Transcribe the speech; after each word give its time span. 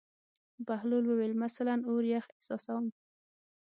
بهلول 0.67 1.05
وویل: 1.07 1.33
مثلاً 1.45 1.75
اور 1.91 2.03
یخ 2.13 2.25
احساسوم. 2.33 2.85